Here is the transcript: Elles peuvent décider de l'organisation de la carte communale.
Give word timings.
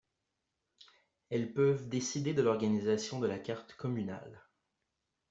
Elles 1.29 1.53
peuvent 1.53 1.87
décider 1.87 2.33
de 2.33 2.41
l'organisation 2.41 3.19
de 3.19 3.27
la 3.27 3.37
carte 3.37 3.75
communale. 3.75 4.41